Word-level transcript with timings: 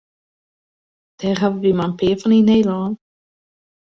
Dêr 1.17 1.37
hawwe 1.41 1.59
wy 1.63 1.71
mar 1.77 1.89
in 1.89 1.97
pear 1.99 2.17
fan 2.21 2.37
yn 2.37 2.45
Nederlân. 2.49 2.93